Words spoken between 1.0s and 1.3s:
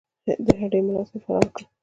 یې